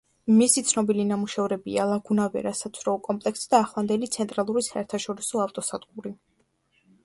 [0.35, 6.19] მისი ცნობილი ნამუშევრებია „ლაგუნა ვერას“ საცურაო კომპლექსი და ახლანდელი „ცენტრალური საერთაშორისო ავტოსადგური“.